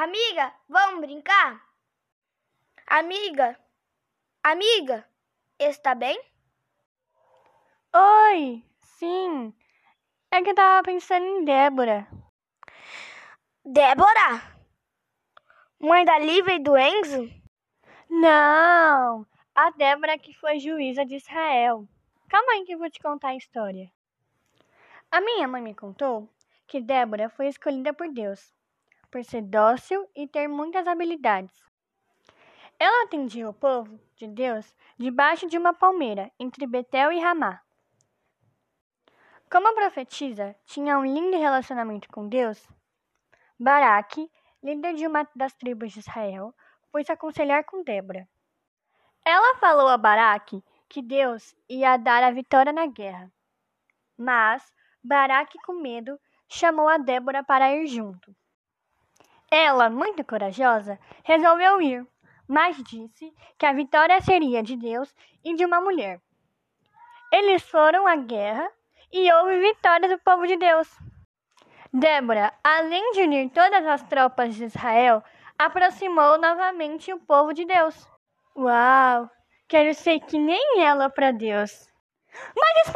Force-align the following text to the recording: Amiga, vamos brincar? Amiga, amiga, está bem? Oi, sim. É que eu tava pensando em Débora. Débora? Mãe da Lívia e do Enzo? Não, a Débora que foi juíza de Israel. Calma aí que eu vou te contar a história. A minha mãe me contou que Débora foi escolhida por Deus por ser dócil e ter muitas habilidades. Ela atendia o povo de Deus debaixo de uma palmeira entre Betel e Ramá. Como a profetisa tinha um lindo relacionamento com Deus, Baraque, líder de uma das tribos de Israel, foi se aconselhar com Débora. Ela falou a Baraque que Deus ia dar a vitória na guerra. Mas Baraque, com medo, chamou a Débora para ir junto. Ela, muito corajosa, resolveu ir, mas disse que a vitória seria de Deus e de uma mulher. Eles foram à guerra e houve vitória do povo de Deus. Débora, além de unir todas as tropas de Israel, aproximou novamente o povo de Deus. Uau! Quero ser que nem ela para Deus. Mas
Amiga, 0.00 0.54
vamos 0.68 1.00
brincar? 1.00 1.60
Amiga, 2.86 3.58
amiga, 4.44 5.04
está 5.58 5.92
bem? 5.92 6.16
Oi, 7.92 8.64
sim. 8.80 9.52
É 10.30 10.40
que 10.40 10.50
eu 10.50 10.54
tava 10.54 10.84
pensando 10.84 11.26
em 11.26 11.44
Débora. 11.44 12.06
Débora? 13.64 14.56
Mãe 15.80 16.04
da 16.04 16.16
Lívia 16.16 16.54
e 16.54 16.62
do 16.62 16.78
Enzo? 16.78 17.28
Não, 18.08 19.26
a 19.52 19.70
Débora 19.72 20.16
que 20.16 20.32
foi 20.32 20.60
juíza 20.60 21.04
de 21.04 21.16
Israel. 21.16 21.88
Calma 22.28 22.52
aí 22.52 22.64
que 22.64 22.74
eu 22.74 22.78
vou 22.78 22.88
te 22.88 23.00
contar 23.00 23.30
a 23.30 23.36
história. 23.36 23.90
A 25.10 25.20
minha 25.20 25.48
mãe 25.48 25.60
me 25.60 25.74
contou 25.74 26.32
que 26.68 26.80
Débora 26.80 27.28
foi 27.28 27.48
escolhida 27.48 27.92
por 27.92 28.08
Deus 28.12 28.56
por 29.10 29.24
ser 29.24 29.42
dócil 29.42 30.08
e 30.14 30.26
ter 30.26 30.48
muitas 30.48 30.86
habilidades. 30.86 31.54
Ela 32.78 33.04
atendia 33.04 33.48
o 33.48 33.54
povo 33.54 33.98
de 34.14 34.28
Deus 34.28 34.76
debaixo 34.96 35.48
de 35.48 35.58
uma 35.58 35.74
palmeira 35.74 36.30
entre 36.38 36.66
Betel 36.66 37.10
e 37.12 37.18
Ramá. 37.18 37.60
Como 39.50 39.68
a 39.68 39.74
profetisa 39.74 40.54
tinha 40.66 40.98
um 40.98 41.04
lindo 41.04 41.38
relacionamento 41.38 42.08
com 42.08 42.28
Deus, 42.28 42.68
Baraque, 43.58 44.30
líder 44.62 44.94
de 44.94 45.06
uma 45.06 45.28
das 45.34 45.54
tribos 45.54 45.92
de 45.92 46.00
Israel, 46.00 46.54
foi 46.92 47.02
se 47.02 47.10
aconselhar 47.10 47.64
com 47.64 47.82
Débora. 47.82 48.28
Ela 49.24 49.58
falou 49.58 49.88
a 49.88 49.98
Baraque 49.98 50.62
que 50.88 51.02
Deus 51.02 51.54
ia 51.68 51.96
dar 51.96 52.22
a 52.22 52.30
vitória 52.30 52.72
na 52.72 52.86
guerra. 52.86 53.32
Mas 54.16 54.72
Baraque, 55.02 55.58
com 55.64 55.74
medo, 55.74 56.20
chamou 56.48 56.88
a 56.88 56.98
Débora 56.98 57.42
para 57.42 57.74
ir 57.74 57.86
junto. 57.86 58.34
Ela, 59.50 59.88
muito 59.88 60.24
corajosa, 60.24 60.98
resolveu 61.24 61.80
ir, 61.80 62.06
mas 62.46 62.76
disse 62.82 63.32
que 63.58 63.64
a 63.64 63.72
vitória 63.72 64.20
seria 64.20 64.62
de 64.62 64.76
Deus 64.76 65.14
e 65.44 65.54
de 65.54 65.64
uma 65.64 65.80
mulher. 65.80 66.20
Eles 67.32 67.62
foram 67.62 68.06
à 68.06 68.16
guerra 68.16 68.70
e 69.12 69.32
houve 69.32 69.58
vitória 69.60 70.08
do 70.08 70.18
povo 70.22 70.46
de 70.46 70.56
Deus. 70.56 70.88
Débora, 71.92 72.52
além 72.62 73.12
de 73.12 73.22
unir 73.22 73.50
todas 73.50 73.86
as 73.86 74.02
tropas 74.02 74.54
de 74.54 74.64
Israel, 74.64 75.22
aproximou 75.58 76.38
novamente 76.38 77.12
o 77.12 77.18
povo 77.18 77.54
de 77.54 77.64
Deus. 77.64 78.06
Uau! 78.56 79.30
Quero 79.66 79.94
ser 79.94 80.20
que 80.20 80.38
nem 80.38 80.82
ela 80.82 81.10
para 81.10 81.30
Deus. 81.30 81.90
Mas 82.56 82.92